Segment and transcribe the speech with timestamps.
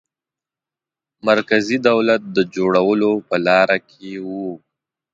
[1.27, 4.49] مرکزي دولت د جوړولو په لاره کې وو.